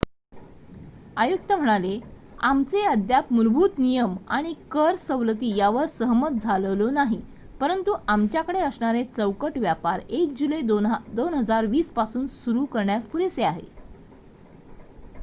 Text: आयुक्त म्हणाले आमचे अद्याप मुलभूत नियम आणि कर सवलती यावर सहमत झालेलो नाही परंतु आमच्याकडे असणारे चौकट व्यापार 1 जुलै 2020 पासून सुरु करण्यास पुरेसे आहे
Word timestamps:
आयुक्त 1.17 1.51
म्हणाले 1.51 1.99
आमचे 2.41 2.81
अद्याप 2.83 3.31
मुलभूत 3.33 3.77
नियम 3.79 4.15
आणि 4.29 4.53
कर 4.71 4.95
सवलती 4.95 5.53
यावर 5.55 5.85
सहमत 5.87 6.39
झालेलो 6.41 6.89
नाही 6.89 7.19
परंतु 7.59 7.95
आमच्याकडे 8.07 8.59
असणारे 8.59 9.03
चौकट 9.07 9.57
व्यापार 9.57 9.99
1 10.11 10.33
जुलै 10.37 10.61
2020 10.61 11.91
पासून 11.91 12.25
सुरु 12.35 12.65
करण्यास 12.67 13.05
पुरेसे 13.07 13.43
आहे 13.43 13.61